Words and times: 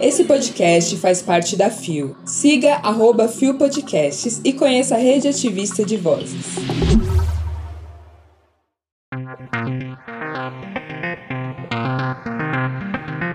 Esse 0.00 0.24
podcast 0.24 0.96
faz 0.96 1.22
parte 1.22 1.56
da 1.56 1.70
FIO. 1.70 2.16
Siga 2.24 2.74
arroba 2.76 3.28
FIO 3.28 3.54
Podcasts 3.54 4.40
e 4.44 4.52
conheça 4.52 4.96
a 4.96 4.98
rede 4.98 5.28
ativista 5.28 5.84
de 5.84 5.96
vozes. 5.96 6.56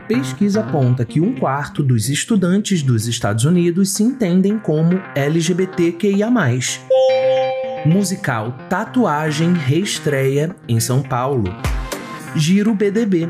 Pesquisa 0.07 0.61
aponta 0.61 1.03
que 1.03 1.19
um 1.19 1.35
quarto 1.35 1.83
dos 1.83 2.09
estudantes 2.09 2.81
dos 2.81 3.07
Estados 3.07 3.43
Unidos 3.43 3.91
se 3.91 4.03
entendem 4.03 4.57
como 4.57 5.01
LGBTQIA. 5.15 6.29
Musical 7.85 8.57
Tatuagem 8.69 9.53
reestreia 9.53 10.55
em 10.67 10.79
São 10.79 11.01
Paulo. 11.01 11.45
Giro 12.35 12.73
BDB. 12.73 13.29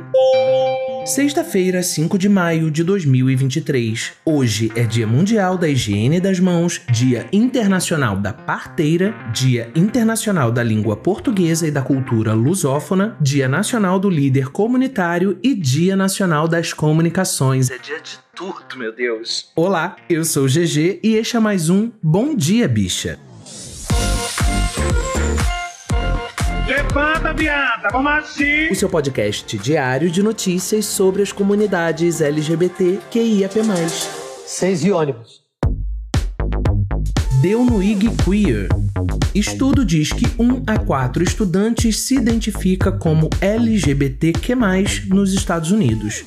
Sexta-feira, 1.07 1.81
5 1.81 2.17
de 2.17 2.27
maio 2.27 2.69
de 2.69 2.83
2023. 2.83 4.11
Hoje 4.25 4.69
é 4.75 4.83
Dia 4.83 5.07
Mundial 5.07 5.57
da 5.57 5.69
Higiene 5.69 6.19
das 6.19 6.37
Mãos, 6.37 6.81
Dia 6.91 7.25
Internacional 7.31 8.17
da 8.17 8.33
Parteira, 8.33 9.15
Dia 9.31 9.71
Internacional 9.73 10.51
da 10.51 10.61
Língua 10.61 10.97
Portuguesa 10.97 11.65
e 11.65 11.71
da 11.71 11.81
Cultura 11.81 12.33
Lusófona, 12.33 13.15
Dia 13.21 13.47
Nacional 13.47 13.99
do 13.99 14.09
Líder 14.09 14.49
Comunitário 14.49 15.39
e 15.41 15.55
Dia 15.55 15.95
Nacional 15.95 16.45
das 16.45 16.73
Comunicações. 16.73 17.71
É 17.71 17.77
dia 17.77 18.01
de 18.01 18.19
tudo, 18.35 18.77
meu 18.77 18.93
Deus. 18.93 19.49
Olá, 19.55 19.95
eu 20.09 20.25
sou 20.25 20.43
o 20.43 20.49
GG 20.49 20.99
e 21.01 21.15
este 21.15 21.37
é 21.37 21.39
mais 21.39 21.69
um 21.69 21.89
Bom 22.03 22.35
Dia 22.35 22.67
Bicha. 22.67 23.17
Levanta, 26.97 27.31
viada, 27.31 27.89
vamos 27.91 28.11
assim! 28.11 28.71
O 28.71 28.75
seu 28.75 28.89
podcast 28.89 29.55
diário 29.59 30.09
de 30.09 30.23
notícias 30.23 30.87
sobre 30.87 31.21
as 31.21 31.31
comunidades 31.31 32.21
LGBT 32.21 33.01
QIAP+. 33.11 33.53
Seis 34.47 34.83
e 34.83 34.91
ônibus. 34.91 35.43
Deu 37.39 37.63
no 37.63 37.83
IG 37.83 38.09
Queer. 38.25 38.67
Estudo 39.35 39.85
diz 39.85 40.11
que 40.11 40.25
1 40.39 40.63
a 40.65 40.79
4 40.79 41.21
estudantes 41.21 41.99
se 41.99 42.15
identifica 42.15 42.91
como 42.91 43.29
LGBTQ+, 43.41 44.55
nos 45.09 45.35
Estados 45.35 45.69
Unidos. 45.69 46.23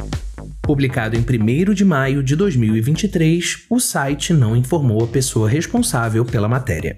Publicado 0.63 1.17
em 1.17 1.25
1 1.69 1.75
de 1.75 1.85
maio 1.85 2.23
de 2.23 2.37
2023, 2.37 3.67
o 3.69 3.81
site 3.81 4.33
não 4.33 4.55
informou 4.55 5.03
a 5.03 5.09
pessoa 5.09 5.49
responsável 5.49 6.25
pela 6.25 6.49
matéria. 6.49 6.97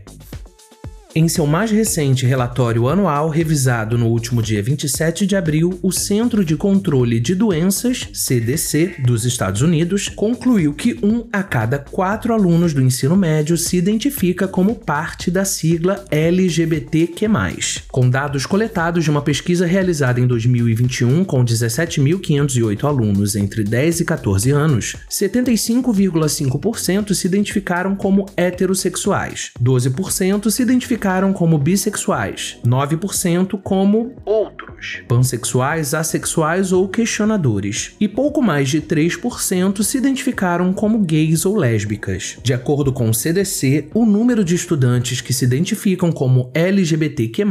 Em 1.15 1.29
seu 1.29 1.47
mais 1.47 1.71
recente 1.71 2.25
relatório 2.25 2.89
anual, 2.89 3.29
revisado 3.29 3.99
no 3.99 4.07
último 4.07 4.41
dia 4.41 4.63
27 4.63 5.27
de 5.27 5.37
abril, 5.37 5.79
o 5.83 5.93
Centro 5.93 6.43
de 6.43 6.57
Controle 6.57 7.21
de 7.21 7.35
Doenças, 7.35 8.09
CDC, 8.15 8.95
dos 9.01 9.27
Estados 9.27 9.61
Unidos, 9.61 10.09
concluiu 10.09 10.73
que 10.73 10.99
um 11.03 11.27
a 11.31 11.43
cada 11.43 11.79
quatro 11.79 12.33
alunos 12.33 12.73
do 12.73 12.81
ensino 12.81 13.15
médio 13.15 13.59
se 13.59 13.77
identifica 13.77 14.49
como 14.49 14.75
parte 14.75 15.31
da 15.31 15.45
sigla 15.45 16.03
LGBTQ. 16.11 17.29
Com 17.91 18.09
dados 18.09 18.47
coletados 18.47 19.05
de 19.05 19.11
uma 19.11 19.21
pesquisa 19.21 19.67
realizada 19.67 20.19
em 20.19 20.27
2021 20.27 21.25
com 21.25 21.45
17.508 21.45 22.85
alunos 22.85 23.37
entre 23.37 23.63
10 23.63 24.01
e 24.01 24.05
14 24.07 24.51
anos, 24.51 24.97
75,5% 25.11 27.13
se 27.13 27.27
identificaram 27.27 27.95
como 27.95 28.25
heterossexuais, 28.35 29.51
12% 29.63 30.51
se 30.51 30.63
identificaram 30.63 31.02
identificaram 31.03 31.33
como 31.33 31.59
bissexuais, 31.59 32.59
9% 32.65 33.61
como 33.63 34.13
pansexuais, 35.09 35.95
assexuais 35.95 36.73
ou 36.73 36.89
questionadores, 36.89 37.95
e 38.01 38.09
pouco 38.09 38.43
mais 38.43 38.69
de 38.69 38.81
3% 38.81 39.83
se 39.83 39.99
identificaram 39.99 40.73
como 40.73 40.99
gays 41.01 41.45
ou 41.45 41.57
lésbicas. 41.57 42.39
De 42.43 42.53
acordo 42.53 42.93
com 42.93 43.09
o 43.09 43.15
CDC, 43.15 43.89
o 43.95 44.05
número 44.05 44.45
de 44.45 44.55
estudantes 44.55 45.21
que 45.21 45.33
se 45.33 45.45
identificam 45.45 46.11
como 46.11 46.51
LGBTQ+, 46.55 47.43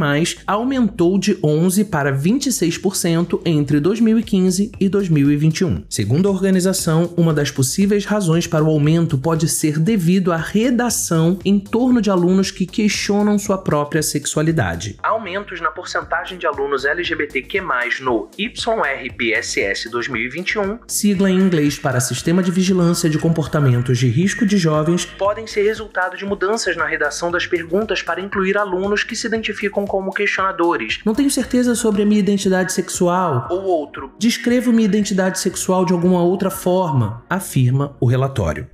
aumentou 0.46 1.18
de 1.18 1.38
11 1.42 1.84
para 1.84 2.16
26% 2.16 3.40
entre 3.44 3.80
2015 3.80 4.72
e 4.78 4.88
2021. 4.88 5.84
Segundo 5.88 6.28
a 6.28 6.30
organização, 6.30 7.12
uma 7.16 7.34
das 7.34 7.50
possíveis 7.50 8.04
razões 8.04 8.46
para 8.46 8.64
o 8.64 8.68
aumento 8.68 9.18
pode 9.18 9.48
ser 9.48 9.78
devido 9.78 10.32
à 10.32 10.36
redação 10.36 11.38
em 11.44 11.58
torno 11.58 12.00
de 12.00 12.10
alunos 12.10 12.50
que 12.50 12.66
questionam 12.66 13.38
sua 13.38 13.58
própria 13.58 14.02
sexualidade. 14.02 14.96
Aumentos 15.22 15.60
na 15.60 15.70
porcentagem 15.70 16.36
de 16.36 16.48
alunos 16.48 16.84
LGBTQ+, 16.84 17.62
no 18.00 18.28
YRBSS 18.36 19.88
2021, 19.88 20.80
sigla 20.88 21.30
em 21.30 21.36
inglês 21.38 21.78
para 21.78 22.00
Sistema 22.00 22.42
de 22.42 22.50
Vigilância 22.50 23.08
de 23.08 23.20
Comportamentos 23.20 23.98
de 23.98 24.08
Risco 24.08 24.44
de 24.44 24.58
Jovens, 24.58 25.04
podem 25.04 25.46
ser 25.46 25.62
resultado 25.62 26.16
de 26.16 26.24
mudanças 26.24 26.76
na 26.76 26.86
redação 26.86 27.30
das 27.30 27.46
perguntas 27.46 28.02
para 28.02 28.20
incluir 28.20 28.58
alunos 28.58 29.04
que 29.04 29.14
se 29.14 29.28
identificam 29.28 29.86
como 29.86 30.12
questionadores. 30.12 30.98
Não 31.04 31.14
tenho 31.14 31.30
certeza 31.30 31.76
sobre 31.76 32.02
a 32.02 32.04
minha 32.04 32.18
identidade 32.18 32.72
sexual. 32.72 33.46
Ou 33.48 33.62
outro. 33.62 34.12
Descrevo 34.18 34.72
minha 34.72 34.88
identidade 34.88 35.38
sexual 35.38 35.84
de 35.84 35.92
alguma 35.92 36.20
outra 36.20 36.50
forma, 36.50 37.24
afirma 37.30 37.96
o 38.00 38.06
relatório. 38.06 38.68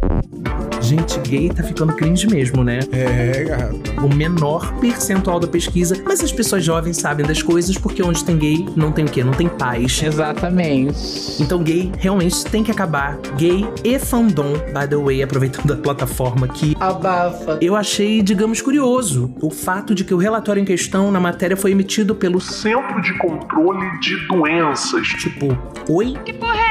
Gente, 0.89 1.19
gay 1.21 1.51
tá 1.51 1.63
ficando 1.63 1.93
cringe 1.95 2.27
mesmo, 2.27 2.65
né? 2.65 2.79
É, 2.91 3.45
gato. 3.45 4.07
O 4.07 4.15
menor 4.15 4.73
percentual 4.81 5.39
da 5.39 5.47
pesquisa, 5.47 6.03
mas 6.03 6.23
as 6.23 6.33
pessoas 6.33 6.65
jovens 6.65 6.97
sabem 6.97 7.27
das 7.27 7.43
coisas 7.43 7.77
porque 7.77 8.03
onde 8.03 8.25
tem 8.25 8.39
gay 8.39 8.67
não 8.75 8.91
tem 8.91 9.05
o 9.05 9.09
quê? 9.11 9.23
Não 9.23 9.35
tem 9.35 9.51
paz. 9.51 10.03
Exatamente. 10.03 11.43
Então 11.43 11.63
gay 11.63 11.93
realmente 11.99 12.43
tem 12.47 12.65
que 12.65 12.71
acabar. 12.71 13.19
Gay 13.37 13.69
e 13.85 13.99
fandom, 13.99 14.55
by 14.55 14.89
the 14.89 14.97
way, 14.97 15.23
aproveitando 15.23 15.75
a 15.75 15.77
plataforma 15.77 16.47
aqui. 16.47 16.75
Abafa. 16.81 17.59
Eu 17.61 17.77
achei, 17.77 18.23
digamos, 18.23 18.63
curioso 18.63 19.31
o 19.43 19.51
fato 19.51 19.95
de 19.95 20.05
que 20.05 20.15
o 20.15 20.17
relatório 20.17 20.63
em 20.63 20.65
questão 20.65 21.13
na 21.13 21.21
matéria 21.21 21.55
foi 21.55 21.73
emitido 21.73 22.15
pelo 22.15 22.41
Centro 22.41 23.03
de 23.03 23.13
Controle 23.19 24.01
de 24.01 24.27
Doenças. 24.27 25.07
tipo, 25.09 25.49
oi? 25.87 26.15
Que 26.25 26.33
porra 26.33 26.57
é 26.57 26.68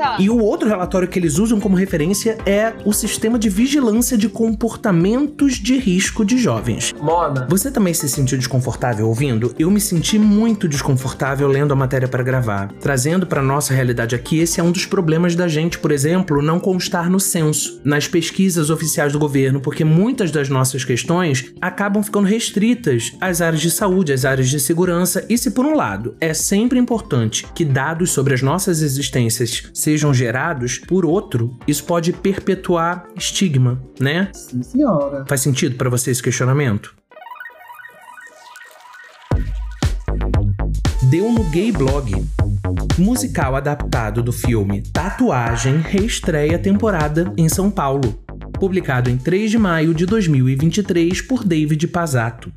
essa? 0.00 0.22
E 0.22 0.30
o 0.30 0.38
outro 0.38 0.68
relatório 0.68 1.08
que 1.08 1.18
eles 1.18 1.38
usam 1.38 1.60
como 1.60 1.76
referência 1.76 2.38
é 2.46 2.72
o 2.84 2.92
Sistema 2.92 3.38
de 3.38 3.48
Vigilância 3.48 4.16
de 4.16 4.28
Comportamentos 4.28 5.54
de 5.54 5.76
Risco 5.78 6.24
de 6.24 6.38
Jovens. 6.38 6.92
Mona. 7.00 7.46
Você 7.48 7.70
também 7.70 7.94
se 7.94 8.08
sentiu 8.08 8.38
desconfortável 8.38 9.08
ouvindo? 9.08 9.54
Eu 9.58 9.70
me 9.70 9.80
senti 9.80 10.18
muito 10.18 10.68
desconfortável 10.68 11.48
lendo 11.48 11.72
a 11.72 11.76
matéria 11.76 12.08
para 12.08 12.22
gravar. 12.22 12.72
Trazendo 12.80 13.26
para 13.26 13.42
nossa 13.42 13.74
realidade 13.74 14.14
aqui, 14.14 14.38
esse 14.38 14.60
é 14.60 14.62
um 14.62 14.72
dos 14.72 14.86
problemas 14.86 15.34
da 15.34 15.48
gente, 15.48 15.78
por 15.78 15.92
exemplo, 15.92 16.42
não 16.42 16.58
constar 16.58 17.10
no 17.10 17.20
censo, 17.20 17.80
nas 17.84 18.08
pesquisas 18.08 18.70
oficiais 18.70 19.12
do 19.12 19.18
governo, 19.18 19.60
porque 19.60 19.84
muitas 19.84 20.30
das 20.30 20.48
nossas 20.48 20.84
questões 20.84 21.52
acabam 21.60 22.02
ficando 22.02 22.26
restritas 22.26 23.12
às 23.20 23.40
áreas 23.40 23.60
de 23.60 23.70
saúde, 23.70 24.12
às 24.12 24.24
áreas 24.24 24.48
de 24.48 24.60
segurança, 24.60 25.24
e 25.28 25.36
se 25.36 25.50
por 25.50 25.64
um 25.64 25.74
lado 25.74 26.14
é 26.20 26.32
sempre 26.34 26.78
importante 26.78 27.46
que 27.54 27.64
dados 27.64 28.10
sobre 28.10 28.34
as 28.34 28.42
nossas 28.42 28.82
existências 28.82 29.68
sejam 29.90 30.14
gerados, 30.14 30.78
por 30.78 31.04
outro, 31.04 31.58
isso 31.66 31.82
pode 31.82 32.12
perpetuar 32.12 33.08
estigma, 33.16 33.82
né? 33.98 34.30
Sim, 34.32 34.62
senhora. 34.62 35.24
Faz 35.28 35.40
sentido 35.40 35.74
para 35.74 35.90
você 35.90 36.12
esse 36.12 36.22
questionamento? 36.22 36.94
Deu 41.10 41.32
no 41.32 41.42
Gay 41.50 41.72
Blog. 41.72 42.24
Musical 42.96 43.56
adaptado 43.56 44.22
do 44.22 44.32
filme 44.32 44.80
Tatuagem 44.92 45.78
reestreia 45.78 46.56
temporada 46.56 47.32
em 47.36 47.48
São 47.48 47.68
Paulo. 47.68 48.22
Publicado 48.60 49.10
em 49.10 49.16
3 49.18 49.50
de 49.50 49.58
maio 49.58 49.92
de 49.92 50.06
2023 50.06 51.20
por 51.22 51.42
David 51.42 51.88
Pazato. 51.88 52.52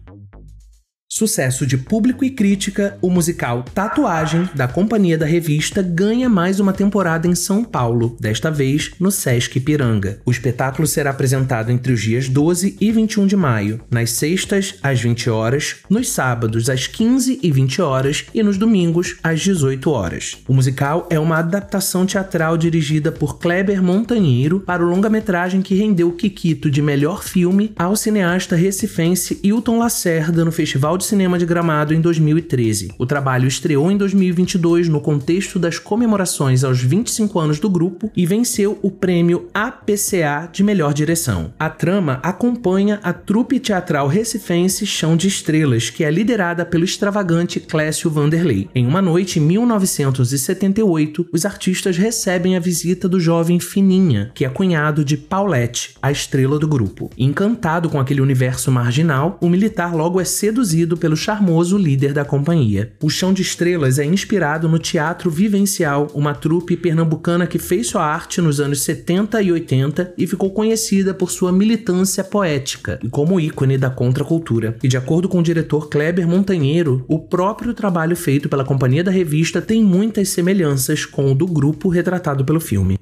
Sucesso 1.15 1.67
de 1.67 1.77
público 1.77 2.25
e 2.25 2.31
crítica, 2.31 2.97
o 2.99 3.07
musical 3.07 3.61
Tatuagem, 3.61 4.49
da 4.55 4.67
Companhia 4.67 5.15
da 5.15 5.27
Revista, 5.27 5.83
ganha 5.83 6.27
mais 6.27 6.59
uma 6.59 6.73
temporada 6.73 7.27
em 7.27 7.35
São 7.35 7.63
Paulo, 7.63 8.17
desta 8.19 8.49
vez 8.49 8.89
no 8.99 9.11
Sesc 9.11 9.59
Piranga. 9.59 10.19
O 10.25 10.31
espetáculo 10.31 10.87
será 10.87 11.11
apresentado 11.11 11.71
entre 11.71 11.93
os 11.93 12.01
dias 12.01 12.27
12 12.27 12.77
e 12.81 12.91
21 12.91 13.27
de 13.27 13.35
maio, 13.35 13.79
nas 13.91 14.09
sextas, 14.09 14.73
às 14.81 15.01
20 15.01 15.29
horas, 15.29 15.75
nos 15.87 16.09
sábados, 16.09 16.67
às 16.67 16.87
15 16.87 17.41
e 17.43 17.51
20 17.51 17.79
horas 17.83 18.25
e 18.33 18.41
nos 18.41 18.57
domingos, 18.57 19.17
às 19.21 19.39
18 19.39 19.91
horas. 19.91 20.37
O 20.47 20.53
musical 20.55 21.05
é 21.11 21.19
uma 21.19 21.37
adaptação 21.37 22.07
teatral 22.07 22.57
dirigida 22.57 23.11
por 23.11 23.37
Kleber 23.37 23.83
Montanheiro 23.83 24.61
para 24.61 24.83
o 24.83 24.89
longa-metragem 24.89 25.61
que 25.61 25.75
rendeu 25.75 26.07
o 26.07 26.13
Kikito 26.13 26.71
de 26.71 26.81
melhor 26.81 27.23
filme 27.23 27.71
ao 27.77 27.95
cineasta 27.95 28.55
recifense 28.55 29.39
Hilton 29.43 29.77
Lacerda 29.77 30.43
no 30.43 30.51
Festival 30.51 30.97
de 30.97 31.02
de 31.03 31.07
Cinema 31.07 31.37
de 31.37 31.45
Gramado 31.45 31.93
em 31.93 31.99
2013. 31.99 32.93
O 32.97 33.05
trabalho 33.05 33.47
estreou 33.47 33.91
em 33.91 33.97
2022 33.97 34.87
no 34.87 35.01
contexto 35.01 35.59
das 35.59 35.77
comemorações 35.77 36.63
aos 36.63 36.81
25 36.81 37.39
anos 37.39 37.59
do 37.59 37.69
grupo 37.69 38.09
e 38.15 38.25
venceu 38.25 38.79
o 38.81 38.89
prêmio 38.89 39.47
APCA 39.53 40.49
de 40.51 40.63
melhor 40.63 40.93
direção. 40.93 41.53
A 41.59 41.69
trama 41.69 42.19
acompanha 42.23 42.99
a 43.03 43.11
trupe 43.11 43.59
teatral 43.59 44.07
recifense 44.07 44.85
Chão 44.85 45.17
de 45.17 45.27
Estrelas, 45.27 45.89
que 45.89 46.03
é 46.03 46.09
liderada 46.09 46.65
pelo 46.65 46.85
extravagante 46.85 47.59
Clécio 47.59 48.09
Vanderlei. 48.09 48.69
Em 48.73 48.87
uma 48.87 49.01
noite 49.01 49.39
em 49.39 49.41
1978, 49.41 51.27
os 51.33 51.45
artistas 51.45 51.97
recebem 51.97 52.55
a 52.55 52.59
visita 52.59 53.09
do 53.09 53.19
jovem 53.19 53.59
Fininha, 53.59 54.31
que 54.33 54.45
é 54.45 54.49
cunhado 54.49 55.03
de 55.03 55.17
Paulette, 55.17 55.95
a 56.01 56.11
estrela 56.11 56.57
do 56.57 56.67
grupo. 56.67 57.09
Encantado 57.17 57.89
com 57.89 57.99
aquele 57.99 58.21
universo 58.21 58.71
marginal, 58.71 59.37
o 59.41 59.49
militar 59.49 59.93
logo 59.93 60.21
é 60.21 60.23
seduzido 60.23 60.92
pelo 60.97 61.15
charmoso 61.15 61.77
líder 61.77 62.13
da 62.13 62.25
companhia. 62.25 62.93
O 63.01 63.09
Chão 63.09 63.33
de 63.33 63.41
Estrelas 63.41 63.99
é 63.99 64.05
inspirado 64.05 64.67
no 64.67 64.79
teatro 64.79 65.29
vivencial, 65.29 66.07
uma 66.13 66.33
trupe 66.33 66.75
pernambucana 66.75 67.47
que 67.47 67.59
fez 67.59 67.87
sua 67.87 68.05
arte 68.05 68.41
nos 68.41 68.59
anos 68.59 68.81
70 68.81 69.41
e 69.41 69.51
80 69.51 70.13
e 70.17 70.27
ficou 70.27 70.51
conhecida 70.51 71.13
por 71.13 71.31
sua 71.31 71.51
militância 71.51 72.23
poética 72.23 72.99
e 73.03 73.09
como 73.09 73.39
ícone 73.39 73.77
da 73.77 73.89
contracultura. 73.89 74.77
E 74.83 74.87
de 74.87 74.97
acordo 74.97 75.29
com 75.29 75.39
o 75.39 75.43
diretor 75.43 75.89
Kleber 75.89 76.27
Montanheiro, 76.27 77.05
o 77.07 77.19
próprio 77.19 77.73
trabalho 77.73 78.15
feito 78.15 78.49
pela 78.49 78.63
companhia 78.63 79.03
da 79.03 79.11
revista 79.11 79.61
tem 79.61 79.83
muitas 79.83 80.29
semelhanças 80.29 81.05
com 81.05 81.31
o 81.31 81.35
do 81.35 81.45
grupo 81.45 81.89
retratado 81.89 82.45
pelo 82.45 82.59
filme. 82.59 82.97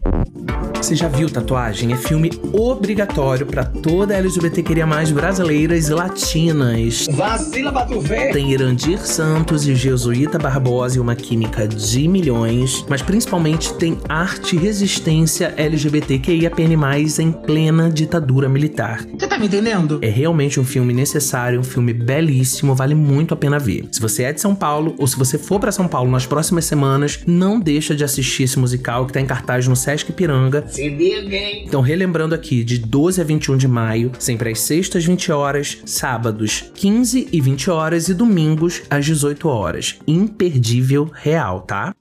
Você 0.81 0.95
já 0.95 1.07
viu 1.07 1.29
tatuagem? 1.29 1.93
É 1.93 1.95
filme 1.95 2.31
obrigatório 2.51 3.45
para 3.45 3.63
toda 3.63 4.15
LGBTQIA 4.15 4.87
mais 4.87 5.11
brasileiras 5.11 5.89
e 5.89 5.93
latinas. 5.93 7.05
Vacila 7.11 7.71
pra 7.71 7.85
tu 7.85 8.01
ver. 8.01 8.33
Tem 8.33 8.51
Irandir 8.51 8.97
Santos 8.97 9.67
e 9.67 9.75
Jesuíta 9.75 10.39
Barbosa 10.39 10.97
e 10.97 10.99
uma 10.99 11.13
química 11.15 11.67
de 11.67 12.07
milhões, 12.07 12.83
mas 12.89 13.03
principalmente 13.03 13.75
tem 13.75 13.95
arte 14.09 14.55
e 14.55 14.59
resistência 14.59 15.53
LGBTQIAPN+, 15.55 16.73
em 17.19 17.31
plena 17.31 17.87
ditadura 17.87 18.49
militar. 18.49 19.05
Você 19.05 19.27
tá 19.31 19.37
me 19.37 19.45
entendendo? 19.45 19.97
É 20.01 20.09
realmente 20.09 20.59
um 20.59 20.65
filme 20.65 20.93
necessário, 20.93 21.57
um 21.57 21.63
filme 21.63 21.93
belíssimo, 21.93 22.75
vale 22.75 22.93
muito 22.93 23.33
a 23.33 23.37
pena 23.37 23.57
ver. 23.57 23.87
Se 23.89 24.01
você 24.01 24.23
é 24.23 24.33
de 24.33 24.41
São 24.41 24.53
Paulo 24.53 24.93
ou 24.97 25.07
se 25.07 25.17
você 25.17 25.37
for 25.37 25.57
para 25.57 25.71
São 25.71 25.87
Paulo 25.87 26.11
nas 26.11 26.25
próximas 26.25 26.65
semanas, 26.65 27.21
não 27.25 27.57
deixa 27.57 27.95
de 27.95 28.03
assistir 28.03 28.43
esse 28.43 28.59
musical 28.59 29.05
que 29.05 29.13
tá 29.13 29.21
em 29.21 29.25
cartaz 29.25 29.67
no 29.67 29.75
Sesc 29.75 30.11
Piranga. 30.11 30.65
Se 30.67 30.89
liga, 30.89 31.33
hein? 31.33 31.63
Então, 31.65 31.79
relembrando 31.79 32.35
aqui, 32.35 32.61
de 32.61 32.77
12 32.77 33.21
a 33.21 33.23
21 33.23 33.55
de 33.55 33.67
maio, 33.69 34.11
sempre 34.19 34.51
às 34.51 34.59
sextas 34.59 35.05
20 35.05 35.31
horas, 35.31 35.77
sábados 35.85 36.69
15 36.75 37.29
e 37.31 37.39
20 37.39 37.69
horas 37.69 38.09
e 38.09 38.13
domingos 38.13 38.81
às 38.89 39.05
18 39.05 39.47
horas. 39.47 39.95
Imperdível 40.05 41.09
real, 41.13 41.61
tá? 41.61 41.95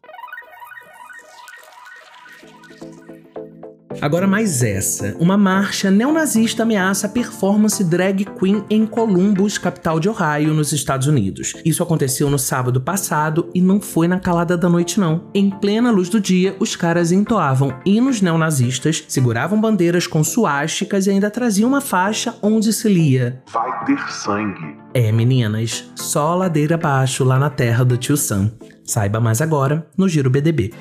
Agora 4.00 4.26
mais 4.26 4.62
essa. 4.62 5.14
Uma 5.18 5.36
marcha 5.36 5.90
neonazista 5.90 6.62
ameaça 6.62 7.06
a 7.06 7.10
performance 7.10 7.82
drag 7.84 8.24
queen 8.38 8.64
em 8.70 8.86
Columbus, 8.86 9.58
capital 9.58 10.00
de 10.00 10.08
Ohio, 10.08 10.54
nos 10.54 10.72
Estados 10.72 11.06
Unidos. 11.06 11.54
Isso 11.64 11.82
aconteceu 11.82 12.30
no 12.30 12.38
sábado 12.38 12.80
passado 12.80 13.48
e 13.54 13.60
não 13.60 13.80
foi 13.80 14.08
na 14.08 14.18
calada 14.18 14.56
da 14.56 14.68
noite 14.68 14.98
não. 14.98 15.24
Em 15.34 15.50
plena 15.50 15.90
luz 15.90 16.08
do 16.08 16.20
dia, 16.20 16.56
os 16.58 16.74
caras 16.74 17.12
entoavam 17.12 17.78
hinos 17.84 18.20
neonazistas, 18.20 19.04
seguravam 19.06 19.60
bandeiras 19.60 20.06
com 20.06 20.24
suásticas 20.24 21.06
e 21.06 21.10
ainda 21.10 21.30
traziam 21.30 21.68
uma 21.68 21.80
faixa 21.80 22.34
onde 22.42 22.72
se 22.72 22.88
lia 22.88 23.42
Vai 23.52 23.84
ter 23.84 23.98
sangue. 24.10 24.76
É, 24.94 25.12
meninas, 25.12 25.90
só 25.94 26.34
ladeira 26.34 26.74
abaixo 26.74 27.24
lá 27.24 27.38
na 27.38 27.50
terra 27.50 27.84
do 27.84 27.96
tio 27.96 28.16
Sam. 28.16 28.50
Saiba 28.84 29.20
mais 29.20 29.40
agora 29.40 29.86
no 29.96 30.08
Giro 30.08 30.30
BDB. 30.30 30.72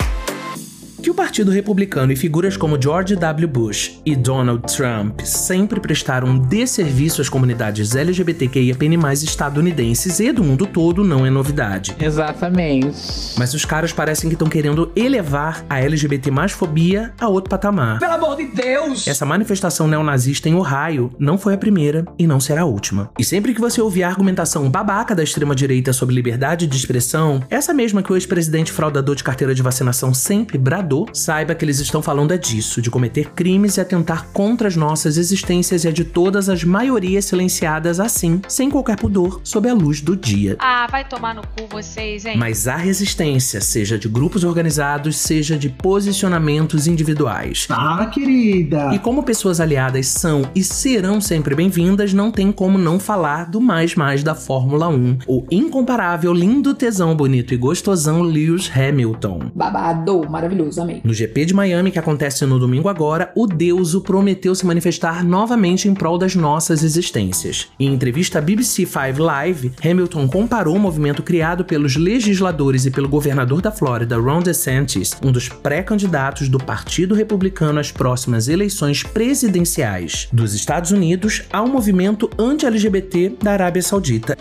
Que 1.02 1.10
o 1.10 1.14
Partido 1.14 1.50
Republicano 1.50 2.12
e 2.12 2.16
figuras 2.16 2.58
como 2.58 2.80
George 2.80 3.16
W. 3.16 3.48
Bush 3.48 4.02
e 4.06 4.18
Donald 4.18 4.62
Trump 4.76 5.22
sempre 5.22 5.80
prestaram 5.80 6.38
desserviço 6.38 7.22
às 7.22 7.30
comunidades 7.30 7.96
LGBTQIAPN+, 7.96 8.98
estadunidenses 9.14 10.20
e 10.20 10.34
do 10.34 10.44
mundo 10.44 10.68
todo 10.68 11.04
não 11.04 11.26
é 11.26 11.30
novidade. 11.30 11.96
Exatamente. 12.00 12.98
Mas 13.38 13.54
os 13.54 13.64
caras 13.64 13.94
parecem 13.94 14.30
que 14.30 14.36
estão 14.36 14.50
querendo 14.50 14.92
elevar 14.94 15.66
a 15.70 15.80
LGBT 15.80 16.30
mais 16.32 16.52
fobia 16.52 17.14
a 17.18 17.30
outro 17.30 17.50
patamar. 17.50 18.00
Pelo 18.00 18.14
amor 18.14 18.36
de 18.36 18.48
Deus! 18.48 19.08
Essa 19.08 19.26
manifestação 19.26 19.88
neonazista 19.88 20.50
em 20.50 20.56
Ohio 20.56 21.12
não 21.18 21.38
foi 21.38 21.54
a 21.54 21.58
primeira 21.58 22.06
e 22.18 22.28
não 22.28 22.42
será 22.42 22.64
a 22.64 22.66
última. 22.66 23.10
E 23.18 23.24
sempre 23.24 23.54
que 23.54 23.62
você 23.62 23.82
ouvir 23.82 24.04
a 24.04 24.10
argumentação 24.10 24.70
babaca 24.70 25.16
da 25.16 25.24
extrema-direita 25.24 25.94
sobre 25.94 26.14
liberdade 26.14 26.68
de 26.68 26.76
expressão, 26.76 27.42
essa 27.50 27.74
mesma 27.74 28.04
que 28.04 28.12
o 28.12 28.18
ex-presidente 28.18 28.72
fraudador 28.72 29.16
de 29.16 29.24
carteira 29.24 29.56
de 29.56 29.64
vacinação 29.64 30.14
sempre 30.14 30.58
bradou, 30.58 30.89
saiba 31.14 31.56
que 31.56 31.64
eles 31.66 31.80
estão 31.80 32.02
falando 32.02 32.34
é 32.34 32.38
disso, 32.38 32.82
de 32.82 32.90
cometer 32.90 33.32
crimes 33.32 33.78
e 33.78 33.82
atentar 33.82 34.28
contra 34.34 34.68
as 34.68 34.76
nossas 34.76 35.18
existências 35.18 35.84
e 35.84 35.88
a 35.88 35.92
de 35.92 36.04
todas 36.04 36.50
as 36.50 36.64
maiorias 36.64 37.26
silenciadas 37.26 38.00
assim, 38.00 38.42
sem 38.48 38.70
qualquer 38.70 38.98
pudor, 38.98 39.42
sob 39.44 39.70
a 39.70 39.74
luz 39.74 40.02
do 40.02 40.16
dia. 40.16 40.56
Ah, 40.60 40.88
vai 40.90 41.08
tomar 41.08 41.36
no 41.36 41.42
cu 41.42 41.68
vocês, 41.70 42.26
hein? 42.26 42.38
Mas 42.38 42.68
há 42.68 42.76
resistência, 42.76 43.62
seja 43.62 43.98
de 43.98 44.08
grupos 44.08 44.44
organizados, 44.44 45.18
seja 45.18 45.58
de 45.58 45.70
posicionamentos 45.70 46.88
individuais. 46.88 47.68
Ah, 47.70 48.10
querida. 48.12 48.94
E 48.94 49.00
como 49.00 49.24
pessoas 49.24 49.60
aliadas 49.60 50.08
são 50.08 50.44
e 50.56 50.64
serão 50.64 51.22
sempre 51.22 51.56
bem-vindas, 51.56 52.14
não 52.14 52.32
tem 52.32 52.52
como 52.52 52.78
não 52.78 53.00
falar 53.00 53.50
do 53.50 53.62
mais 53.62 53.96
mais 53.96 54.24
da 54.24 54.36
Fórmula 54.36 54.88
1, 54.88 55.20
o 55.28 55.46
incomparável, 55.52 56.34
lindo, 56.34 56.74
tesão, 56.74 57.16
bonito 57.16 57.54
e 57.54 57.58
gostosão 57.58 58.22
Lewis 58.22 58.72
Hamilton. 58.76 59.52
Babado, 59.54 60.30
maravilhoso, 60.30 60.79
amei. 60.82 61.02
No 61.04 61.14
GP 61.14 61.46
de 61.46 61.54
Miami, 61.54 61.92
que 61.92 62.00
acontece 62.00 62.46
no 62.46 62.60
domingo 62.60 62.90
agora, 62.90 63.32
o 63.36 63.48
Deuso 63.48 64.02
prometeu 64.02 64.54
se 64.56 64.66
manifestar 64.66 65.24
novamente 65.24 65.88
em 65.88 65.94
prol 65.94 66.18
das 66.18 66.36
nossas 66.36 66.84
existências. 66.84 67.68
Em 67.80 67.94
entrevista 67.94 68.40
à 68.40 68.42
BBC 68.42 68.86
Five 68.86 69.20
Live, 69.20 69.72
Hamilton 69.84 70.28
comparou 70.28 70.76
o 70.76 70.80
movimento 70.80 71.24
criado 71.24 71.66
pelos 71.66 71.96
legisladores 71.96 72.86
e 72.86 72.92
pelo 72.92 73.10
governador 73.10 73.62
da 73.62 73.72
Flórida, 73.72 74.18
Ron 74.18 74.42
DeSantis, 74.42 75.16
um 75.24 75.32
dos 75.32 75.50
pré-candidatos 75.50 76.50
do 76.50 76.58
Partido 76.58 77.16
Republicano 77.16 77.80
às 77.80 77.92
próximas 77.92 78.48
eleições 78.48 79.04
presidenciais 79.04 80.28
dos 80.32 80.54
Estados 80.54 80.92
Unidos, 80.92 81.44
ao 81.52 81.68
movimento 81.68 82.30
anti-LGBT 82.38 83.36
da 83.42 83.52
Arábia 83.52 83.82
Saudita 83.82 84.38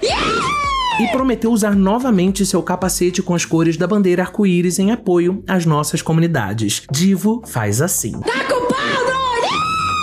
e 1.00 1.06
prometeu 1.08 1.52
usar 1.52 1.74
novamente 1.74 2.44
seu 2.44 2.62
capacete 2.62 3.22
com 3.22 3.34
as 3.34 3.44
cores 3.44 3.76
da 3.76 3.86
bandeira 3.86 4.22
arco-íris 4.22 4.78
em 4.78 4.90
apoio 4.90 5.42
às 5.46 5.64
nossas 5.64 6.02
comunidades. 6.02 6.82
Divo 6.90 7.42
faz 7.46 7.80
assim. 7.80 8.12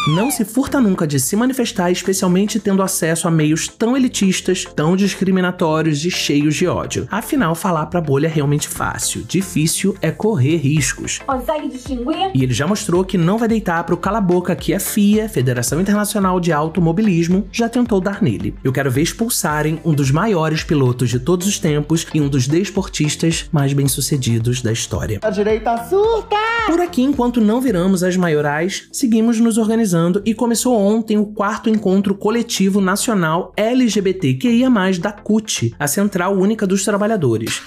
Não 0.07 0.30
se 0.30 0.46
furta 0.46 0.80
nunca 0.80 1.07
de 1.07 1.19
se 1.19 1.36
manifestar, 1.36 1.90
especialmente 1.90 2.60
tendo 2.60 2.84
acesso 2.84 3.28
a 3.28 3.31
meios 3.31 3.68
tão 3.68 3.98
elitistas, 3.98 4.63
tão 4.63 4.96
discriminatórios 4.96 6.06
e 6.06 6.12
cheios 6.12 6.54
de 6.54 6.68
ódio. 6.68 7.07
Afinal, 7.10 7.56
falar 7.56 7.88
pra 7.88 8.00
bolha 8.00 8.28
é 8.28 8.30
realmente 8.30 8.68
fácil. 8.68 9.24
Difícil 9.24 9.98
é 10.04 10.12
correr 10.12 10.57
riscos. 10.57 11.19
Consegue 11.25 11.69
distinguir? 11.69 12.30
E 12.36 12.44
ele 12.44 12.54
já 12.54 12.68
mostrou 12.68 13.04
que 13.04 13.18
não 13.18 13.40
vai 13.40 13.48
deitar 13.48 13.84
pro 13.84 13.97
cala-boca 13.97 14.56
que 14.56 14.76
a 14.76 14.80
FIA, 14.80 15.28
Federação 15.28 15.81
Internacional 15.81 16.40
de 16.40 16.52
Automobilismo, 16.52 17.47
já 17.52 17.68
tentou 17.68 18.00
dar 18.00 18.21
nele. 18.21 18.54
Eu 18.64 18.71
quero 18.71 18.92
ver 18.92 19.02
expulsarem 19.02 19.80
um 19.83 19.92
dos 19.92 20.12
maiores 20.12 20.64
pilotos 20.64 21.09
de 21.09 21.19
todos 21.19 21.47
os 21.47 21.57
tempos 21.57 22.06
e 22.14 22.21
um 22.21 22.30
dos 22.30 22.47
desportistas 22.47 23.50
mais 23.52 23.74
bem-sucedidos 23.74 24.62
da 24.62 24.71
história. 24.71 25.19
A 25.24 25.31
direita 25.31 25.76
surta! 25.90 26.35
Por 26.68 26.80
aqui, 26.80 27.02
enquanto 27.02 27.42
não 27.42 27.59
viramos 27.59 28.04
as 28.04 28.16
maiorais, 28.16 28.88
seguimos 28.92 29.40
nos 29.40 29.57
organizando 29.57 29.94
e 30.25 30.33
começou 30.33 30.75
ontem 30.78 31.18
o 31.18 31.28
quarto 31.28 31.69
encontro 31.69 32.16
coletivo 32.16 32.81
nacional 32.81 33.54
LGBTQIA+, 33.56 34.69
da 34.99 35.11
CUT, 35.11 35.73
a 35.80 35.87
Central 35.87 36.35
Única 36.35 36.68
dos 36.68 36.83
Trabalhadores. 36.83 37.61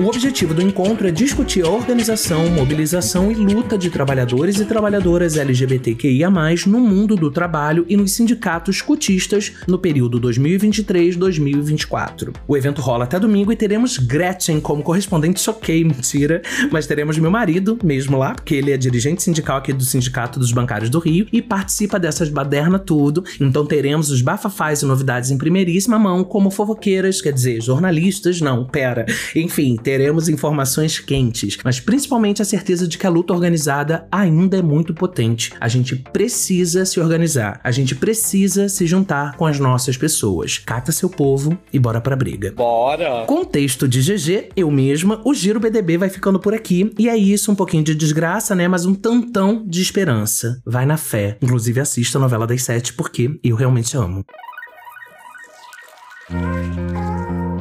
O 0.00 0.06
objetivo 0.06 0.54
do 0.54 0.62
encontro 0.62 1.06
é 1.06 1.10
discutir 1.10 1.62
a 1.62 1.68
organização, 1.68 2.48
mobilização 2.48 3.30
e 3.30 3.34
luta 3.34 3.76
de 3.76 3.90
trabalhadores 3.90 4.58
e 4.58 4.64
trabalhadoras 4.64 5.36
LGBTQIA+, 5.36 6.30
no 6.66 6.80
mundo 6.80 7.16
do 7.16 7.30
trabalho 7.30 7.84
e 7.86 7.98
nos 7.98 8.12
sindicatos 8.12 8.80
cutistas 8.80 9.52
no 9.68 9.78
período 9.78 10.18
2023-2024. 10.18 12.34
O 12.48 12.56
evento 12.56 12.80
rola 12.80 13.04
até 13.04 13.20
domingo 13.20 13.52
e 13.52 13.56
teremos 13.56 13.98
Gretchen 13.98 14.58
como 14.58 14.82
correspondente. 14.82 15.38
Choquei, 15.38 15.84
mentira, 15.84 16.40
mas 16.72 16.86
teremos 16.86 17.18
meu 17.18 17.30
marido 17.30 17.78
mesmo 17.84 18.16
lá, 18.16 18.34
porque 18.34 18.54
ele 18.54 18.72
é 18.72 18.78
dirigente 18.78 19.22
sindical 19.22 19.58
aqui 19.58 19.70
do 19.70 19.84
Sindicato 19.84 20.40
dos 20.40 20.50
Bancários 20.50 20.88
do 20.88 20.98
Rio 20.98 21.26
e 21.30 21.42
participa 21.42 22.00
dessas 22.00 22.30
baderna 22.30 22.78
tudo, 22.78 23.22
então 23.38 23.66
teremos 23.66 24.10
os 24.10 24.22
bafafás 24.22 24.80
e 24.80 24.86
novidades 24.86 25.30
em 25.30 25.36
primeiríssima 25.36 25.98
mão 25.98 26.24
como 26.24 26.50
fofoqueiras, 26.50 27.20
quer 27.20 27.34
dizer, 27.34 27.60
jornalistas, 27.60 28.40
não, 28.40 28.64
pera, 28.64 29.04
enfim, 29.36 29.76
teremos 29.90 30.28
informações 30.28 31.00
quentes, 31.00 31.58
mas 31.64 31.80
principalmente 31.80 32.40
a 32.40 32.44
certeza 32.44 32.86
de 32.86 32.96
que 32.96 33.06
a 33.08 33.10
luta 33.10 33.32
organizada 33.32 34.06
ainda 34.10 34.56
é 34.56 34.62
muito 34.62 34.94
potente. 34.94 35.52
A 35.58 35.66
gente 35.66 35.96
precisa 35.96 36.84
se 36.86 37.00
organizar, 37.00 37.60
a 37.64 37.72
gente 37.72 37.96
precisa 37.96 38.68
se 38.68 38.86
juntar 38.86 39.36
com 39.36 39.46
as 39.46 39.58
nossas 39.58 39.96
pessoas. 39.96 40.58
Cata 40.58 40.92
seu 40.92 41.10
povo 41.10 41.58
e 41.72 41.78
bora 41.78 42.00
pra 42.00 42.14
briga. 42.14 42.52
Bora! 42.52 43.24
Contexto 43.26 43.88
de 43.88 44.00
GG, 44.00 44.50
eu 44.54 44.70
mesma, 44.70 45.20
o 45.24 45.34
Giro 45.34 45.58
BDB 45.58 45.98
vai 45.98 46.08
ficando 46.08 46.38
por 46.38 46.54
aqui. 46.54 46.94
E 46.96 47.08
é 47.08 47.16
isso, 47.16 47.50
um 47.50 47.56
pouquinho 47.56 47.82
de 47.82 47.92
desgraça, 47.92 48.54
né? 48.54 48.68
Mas 48.68 48.86
um 48.86 48.94
tantão 48.94 49.64
de 49.66 49.82
esperança. 49.82 50.62
Vai 50.64 50.86
na 50.86 50.96
fé. 50.96 51.36
Inclusive, 51.42 51.80
assista 51.80 52.16
a 52.16 52.20
novela 52.20 52.46
das 52.46 52.62
sete, 52.62 52.92
porque 52.92 53.40
eu 53.42 53.56
realmente 53.56 53.96
amo. 53.96 54.24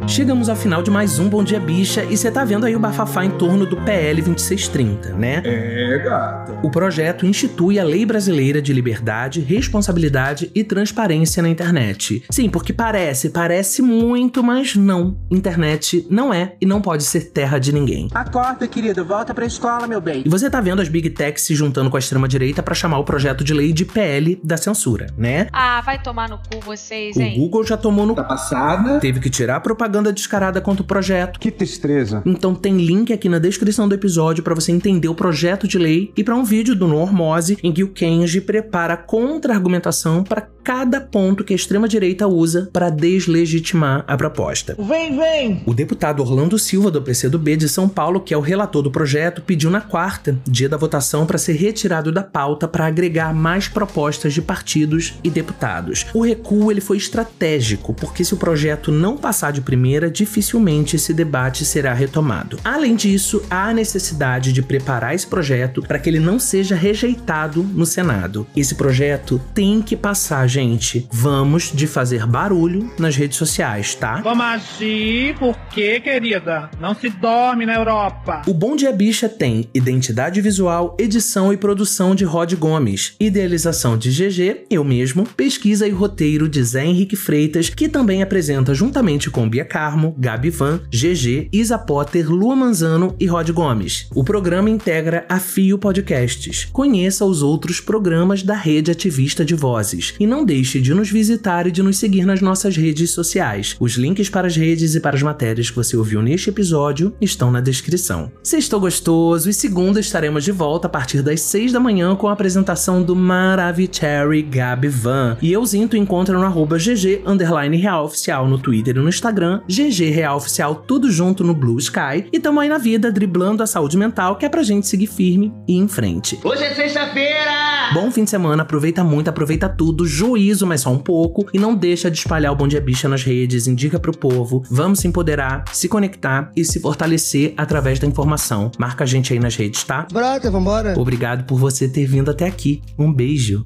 Chegamos 0.10 0.50
ao 0.50 0.56
final 0.56 0.82
de 0.82 0.90
mais 0.90 1.20
um 1.20 1.30
Bom 1.30 1.44
Dia 1.44 1.60
Bicha 1.60 2.04
e 2.04 2.18
você 2.18 2.32
tá 2.32 2.44
vendo 2.44 2.66
aí 2.66 2.76
o 2.76 2.80
bafafá 2.80 3.24
em 3.24 3.30
torno 3.30 3.66
do 3.66 3.78
PL 3.78 4.22
2630, 4.24 5.14
né? 5.14 5.42
É, 5.46 6.00
gata. 6.00 6.60
O 6.64 6.72
projeto 6.72 7.26
institui 7.28 7.78
a 7.80 7.84
Lei 7.84 8.06
Brasileira 8.08 8.60
de 8.62 8.74
Liberdade, 8.74 9.40
Responsabilidade 9.40 10.52
e 10.56 10.64
Transparência 10.64 11.44
na 11.44 11.48
internet. 11.50 12.24
Sim, 12.32 12.50
porque 12.50 12.74
parece, 12.74 13.30
parece 13.30 13.82
muito, 13.84 14.44
mas 14.44 14.76
não. 14.76 15.16
Internet 15.30 16.06
não 16.10 16.34
é 16.34 16.54
e 16.60 16.66
não 16.66 16.82
pode 16.82 17.04
ser 17.04 17.32
terra 17.32 17.60
de 17.60 17.72
ninguém. 17.72 18.08
Acorda, 18.14 18.68
querido. 18.68 19.06
Volta 19.06 19.34
pra 19.34 19.46
escola, 19.46 19.88
meu 19.88 20.02
bem. 20.02 20.24
E 20.26 20.30
você 20.30 20.50
tá 20.50 20.60
vendo 20.60 20.82
as 20.82 20.90
Big 20.90 21.12
Techs 21.12 21.44
se 21.46 21.54
juntando 21.56 21.90
com 21.90 21.96
a 21.96 22.00
extrema-direita 22.00 22.64
pra 22.64 22.74
chamar 22.74 22.98
o 22.98 23.04
projeto 23.06 23.44
de 23.44 23.54
lei 23.54 23.72
de 23.72 23.86
PL 23.86 24.42
da 24.44 24.58
censura, 24.58 25.06
né? 25.16 25.48
Ah, 25.54 25.82
vai 25.86 26.02
tomar 26.02 26.28
no 26.28 26.38
cu 26.40 26.60
vocês, 26.66 27.16
O 27.16 27.22
hein? 27.22 27.38
Google 27.38 27.64
já 27.64 27.78
tomou 27.78 28.06
no 28.08 28.16
Tá 28.16 28.24
passada? 28.24 29.00
teve 29.00 29.20
que 29.20 29.30
tirar 29.30 29.58
a 29.58 29.60
propaganda 30.00 30.14
descarada 30.14 30.62
contra 30.62 30.84
o 30.84 30.86
projeto. 30.86 31.40
Que 31.40 31.52
tristeza. 31.52 32.24
Então 32.26 32.56
tem 32.56 32.78
link 32.78 33.12
aqui 33.12 33.28
na 33.28 33.40
descrição 33.40 33.88
do 33.88 33.96
episódio 33.96 34.44
para 34.44 34.56
você 34.56 34.72
entender 34.72 35.10
o 35.10 35.16
projeto 35.16 35.68
de 35.68 35.78
lei 35.78 36.12
e 36.16 36.24
para 36.24 36.36
um 36.36 36.44
vídeo 36.44 36.76
do 36.76 36.88
Normose 36.88 37.58
em 37.62 37.72
que 37.72 37.84
o 37.84 37.90
Kenji 37.90 38.42
prepara 38.42 38.96
contra-argumentação 38.96 40.24
para 40.24 40.48
cada 40.70 41.02
ponto 41.02 41.44
que 41.44 41.52
a 41.52 41.56
extrema-direita 41.56 42.28
usa 42.28 42.70
para 42.72 42.92
deslegitimar 42.92 44.04
a 44.08 44.16
proposta. 44.16 44.76
Vem, 44.78 45.18
vem. 45.18 45.64
O 45.66 45.74
deputado 45.74 46.22
Orlando 46.22 46.60
Silva, 46.60 46.92
do 46.92 47.02
PCdoB 47.02 47.58
de 47.58 47.68
São 47.68 47.90
Paulo, 47.90 48.20
que 48.20 48.36
é 48.36 48.38
o 48.38 48.42
relator 48.42 48.84
do 48.84 48.92
projeto, 48.92 49.42
pediu 49.42 49.72
na 49.72 49.82
quarta, 49.82 50.38
dia 50.46 50.70
da 50.70 50.78
votação, 50.78 51.26
para 51.26 51.40
ser 51.40 51.54
retirado 51.54 52.12
da 52.12 52.22
pauta 52.22 52.68
para 52.68 52.86
agregar 52.86 53.34
mais 53.34 53.68
propostas 53.68 54.32
de 54.32 54.44
partidos 54.44 55.16
e 55.24 55.30
deputados. 55.32 56.06
O 56.14 56.22
recuo 56.22 56.72
ele 56.72 56.82
foi 56.82 56.98
estratégico, 56.98 57.94
porque 57.96 58.24
se 58.24 58.36
o 58.36 58.38
projeto 58.38 58.92
não 58.92 59.18
passar 59.18 59.52
de 59.52 59.62
primeira, 59.90 60.12
dificilmente 60.12 60.96
esse 60.96 61.14
debate 61.14 61.66
será 61.66 61.94
retomado. 61.94 62.60
Além 62.64 62.96
disso, 62.96 63.42
há 63.50 63.70
a 63.70 63.74
necessidade 63.74 64.54
de 64.54 64.62
preparar 64.62 65.16
esse 65.16 65.26
projeto 65.26 65.82
para 65.82 65.98
que 65.98 66.08
ele 66.08 66.20
não 66.20 66.38
seja 66.38 66.76
rejeitado 66.76 67.64
no 67.64 67.86
Senado. 67.86 68.46
Esse 68.56 68.76
projeto 68.76 69.42
tem 69.54 69.82
que 69.82 69.96
passar, 69.96 70.46
gente. 70.48 71.08
Vamos 71.12 71.72
de 71.74 71.88
fazer 71.88 72.28
barulho 72.28 72.92
nas 73.00 73.16
redes 73.16 73.38
sociais, 73.38 73.96
tá? 73.96 74.22
Vamos 74.22 74.46
agir 74.46 75.36
porque, 75.40 76.00
querida, 76.00 76.70
não 76.80 76.94
se 76.94 77.10
dorme 77.10 77.66
na 77.66 77.76
Europa. 77.76 78.44
O 78.46 78.54
Bom 78.54 78.76
Dia 78.76 78.92
Bicha 78.92 79.28
tem 79.28 79.70
identidade 79.74 80.40
visual, 80.40 80.96
edição 81.00 81.52
e 81.52 81.58
produção 81.58 82.14
de 82.14 82.26
Rod 82.26 82.54
Gomes, 82.54 83.16
idealização 83.20 83.98
de 83.98 84.12
GG, 84.12 84.66
eu 84.70 84.84
mesmo, 84.84 85.26
pesquisa 85.26 85.88
e 85.88 85.92
roteiro 85.92 86.48
de 86.48 86.64
Zé 86.64 86.86
Henrique 86.86 87.16
Freitas, 87.16 87.70
que 87.70 87.90
também 87.90 88.22
apresenta 88.22 88.76
juntamente 88.76 89.32
com 89.32 89.50
Bia 89.50 89.66
Carmo, 89.80 90.14
Gabi 90.18 90.50
Van, 90.50 90.82
GG, 90.92 91.48
Isa 91.54 91.78
Potter, 91.78 92.30
Lua 92.30 92.54
Manzano 92.54 93.16
e 93.18 93.26
Rod 93.26 93.50
Gomes. 93.52 94.08
O 94.14 94.26
programa 94.26 94.70
integra 94.70 95.26
a 95.30 95.40
Fio 95.40 95.78
Podcasts. 95.78 96.68
Conheça 96.74 97.24
os 97.24 97.42
outros 97.42 97.80
programas 97.80 98.44
da 98.44 98.56
rede 98.56 98.92
ativista 98.92 99.46
de 99.46 99.56
vozes 99.56 100.16
e 100.20 100.28
não 100.28 100.44
deixe 100.44 100.82
de 100.82 100.94
nos 100.94 101.10
visitar 101.10 101.66
e 101.66 101.72
de 101.72 101.82
nos 101.82 101.98
seguir 101.98 102.26
nas 102.26 102.42
nossas 102.42 102.76
redes 102.76 103.12
sociais. 103.12 103.78
Os 103.80 103.94
links 103.94 104.28
para 104.28 104.48
as 104.48 104.56
redes 104.58 104.96
e 104.96 105.00
para 105.00 105.16
as 105.16 105.24
matérias 105.24 105.70
que 105.70 105.78
você 105.78 105.96
ouviu 105.96 106.22
neste 106.22 106.50
episódio 106.50 107.16
estão 107.22 107.50
na 107.50 107.62
descrição. 107.62 108.30
Sextou 108.44 108.82
gostoso 108.82 109.50
e 109.50 109.54
segunda 109.54 110.02
estaremos 110.02 110.44
de 110.44 110.52
volta 110.52 110.88
a 110.88 110.90
partir 110.90 111.22
das 111.22 111.40
6 111.40 111.72
da 111.72 111.80
manhã 111.80 112.18
com 112.18 112.28
a 112.28 112.34
apresentação 112.34 113.02
do 113.02 113.16
Maravicherry 113.16 114.42
Gabi 114.42 114.90
Van. 114.90 115.38
E 115.42 115.54
euzinho 115.54 115.88
tu 115.88 115.96
encontra 115.96 116.38
no 116.38 116.44
arroba 116.44 116.78
GG 116.78 117.22
underline 117.26 117.78
real 117.78 118.04
oficial 118.04 118.46
no 118.46 118.60
Twitter 118.60 118.98
e 118.98 119.00
no 119.00 119.08
Instagram, 119.08 119.62
GG 119.70 120.10
Real 120.10 120.36
Oficial 120.36 120.74
tudo 120.74 121.12
junto 121.12 121.44
no 121.44 121.54
Blue 121.54 121.78
Sky. 121.78 122.28
E 122.34 122.40
tamo 122.40 122.60
aí 122.60 122.68
na 122.68 122.80
vida 122.80 123.12
driblando 123.12 123.62
a 123.62 123.68
saúde 123.68 123.96
mental 123.96 124.36
que 124.36 124.46
é 124.46 124.50
pra 124.50 124.64
gente 124.64 124.88
seguir 124.88 125.06
firme 125.06 125.54
e 125.68 125.78
em 125.78 125.88
frente. 125.88 126.40
Hoje 126.44 126.64
é 126.64 126.74
sexta-feira. 126.74 127.94
Bom 127.94 128.10
fim 128.10 128.24
de 128.24 128.32
semana, 128.32 128.64
aproveita 128.64 129.04
muito, 129.04 129.30
aproveita 129.30 129.70
tudo, 129.70 130.08
juízo, 130.08 130.66
mas 130.66 130.82
só 130.82 130.92
um 130.92 130.98
pouco, 130.98 131.48
e 131.54 131.60
não 131.60 131.76
deixa 131.76 132.10
de 132.10 132.18
espalhar 132.18 132.52
o 132.52 132.56
Bom 132.56 132.68
Dia 132.68 132.82
Bicha 132.82 133.08
nas 133.08 133.24
redes, 133.24 133.68
indica 133.68 134.00
pro 134.00 134.16
povo, 134.16 134.64
vamos 134.70 135.00
se 135.00 135.08
empoderar, 135.08 135.64
se 135.72 135.88
conectar 135.88 136.52
e 136.56 136.64
se 136.64 136.80
fortalecer 136.80 137.54
através 137.58 138.00
da 138.00 138.08
informação. 138.08 138.72
Marca 138.78 139.04
a 139.04 139.08
gente 139.08 139.34
aí 139.34 139.40
nas 139.40 139.56
redes, 139.56 139.84
tá? 139.84 140.08
Brota, 140.12 140.50
vambora. 140.50 140.94
Obrigado 140.98 141.46
por 141.46 141.60
você 141.60 141.88
ter 141.88 142.06
vindo 142.06 142.32
até 142.32 142.46
aqui. 142.46 142.82
Um 142.98 143.12
beijo. 143.12 143.64